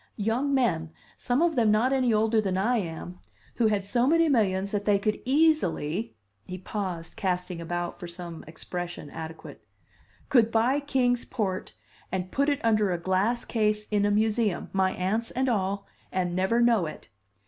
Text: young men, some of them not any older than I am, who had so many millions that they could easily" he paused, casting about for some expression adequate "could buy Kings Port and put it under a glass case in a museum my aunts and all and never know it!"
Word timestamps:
young 0.17 0.51
men, 0.51 0.91
some 1.15 1.43
of 1.43 1.55
them 1.55 1.69
not 1.69 1.93
any 1.93 2.11
older 2.11 2.41
than 2.41 2.57
I 2.57 2.77
am, 2.77 3.19
who 3.57 3.67
had 3.67 3.85
so 3.85 4.07
many 4.07 4.27
millions 4.29 4.71
that 4.71 4.85
they 4.85 4.97
could 4.97 5.19
easily" 5.25 6.15
he 6.47 6.57
paused, 6.57 7.15
casting 7.15 7.61
about 7.61 7.99
for 7.99 8.07
some 8.07 8.43
expression 8.47 9.11
adequate 9.11 9.63
"could 10.27 10.49
buy 10.49 10.79
Kings 10.79 11.23
Port 11.23 11.75
and 12.11 12.31
put 12.31 12.49
it 12.49 12.59
under 12.65 12.91
a 12.91 12.97
glass 12.99 13.45
case 13.45 13.87
in 13.91 14.03
a 14.03 14.09
museum 14.09 14.71
my 14.73 14.91
aunts 14.93 15.29
and 15.29 15.47
all 15.47 15.85
and 16.11 16.35
never 16.35 16.63
know 16.63 16.87
it!" 16.87 17.09